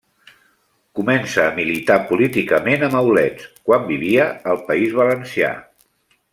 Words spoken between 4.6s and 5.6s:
País Valencià.